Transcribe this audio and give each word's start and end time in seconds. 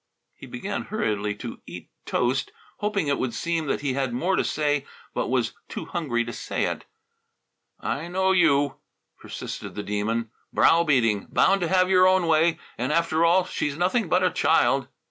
He 0.33 0.47
began 0.47 0.85
hurriedly 0.85 1.35
to 1.35 1.61
eat 1.67 1.91
toast, 2.07 2.51
hoping 2.77 3.05
it 3.07 3.19
would 3.19 3.35
seem 3.35 3.67
that 3.67 3.81
he 3.81 3.93
had 3.93 4.13
more 4.13 4.35
to 4.35 4.43
say 4.43 4.83
but 5.13 5.27
was 5.27 5.53
too 5.69 5.85
hungry 5.85 6.25
to 6.25 6.33
say 6.33 6.63
it. 6.65 6.85
"I 7.79 8.07
know 8.07 8.31
you," 8.31 8.77
persisted 9.19 9.75
the 9.75 9.83
Demon. 9.83 10.31
"Brow 10.51 10.83
beating, 10.83 11.27
bound 11.29 11.61
to 11.61 11.67
have 11.67 11.87
your 11.87 12.07
own 12.07 12.25
way, 12.25 12.57
and, 12.79 12.91
after 12.91 13.23
all, 13.23 13.45
she's 13.45 13.77
nothing 13.77 14.09
but 14.09 14.23
a 14.23 14.31
child." 14.31 14.87